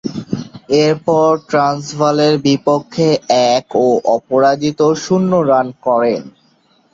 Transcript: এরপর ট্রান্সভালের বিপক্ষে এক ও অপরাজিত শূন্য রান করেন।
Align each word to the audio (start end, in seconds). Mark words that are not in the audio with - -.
এরপর 0.81 1.29
ট্রান্সভালের 1.49 2.33
বিপক্ষে 2.45 3.07
এক 3.51 3.65
ও 3.81 3.87
অপরাজিত 4.15 4.79
শূন্য 5.03 5.31
রান 5.49 5.67
করেন। 5.85 6.21